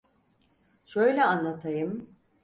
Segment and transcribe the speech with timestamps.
[0.85, 2.09] Şöyle anlatayım.